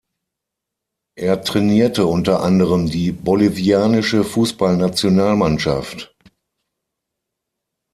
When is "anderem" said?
2.41-2.87